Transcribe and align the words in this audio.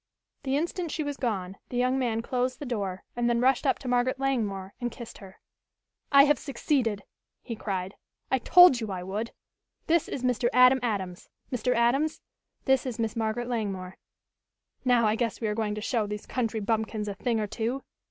The 0.41 0.57
instant 0.57 0.89
she 0.89 1.03
was 1.03 1.15
gone, 1.15 1.57
the 1.69 1.77
young 1.77 1.99
man 1.99 2.23
closed 2.23 2.57
the 2.57 2.65
door 2.65 3.03
and 3.15 3.29
then 3.29 3.39
rushed 3.39 3.67
up 3.67 3.77
to 3.77 3.87
Margaret 3.87 4.19
Langmore 4.19 4.73
and 4.81 4.89
kissed 4.91 5.19
her. 5.19 5.39
"I 6.11 6.23
have 6.23 6.39
succeeded!" 6.39 7.03
he 7.43 7.55
cried. 7.55 7.93
"I 8.31 8.39
told 8.39 8.79
you 8.81 8.91
I 8.91 9.03
would. 9.03 9.31
This 9.85 10.07
is 10.07 10.23
Mr. 10.23 10.49
Adam 10.53 10.79
Adams. 10.81 11.29
Mr. 11.51 11.75
Adams, 11.75 12.19
this 12.65 12.87
is 12.87 12.97
Miss 12.97 13.15
Margaret 13.15 13.47
Langmore. 13.47 13.95
Now, 14.83 15.05
I 15.05 15.15
guess 15.15 15.39
we 15.39 15.47
are 15.47 15.53
going 15.53 15.75
to 15.75 15.81
show 15.81 16.07
these 16.07 16.25
country 16.25 16.61
bumpkins 16.61 17.07
a 17.07 17.13
thing 17.13 17.39
or 17.39 17.45
two!" 17.45 17.83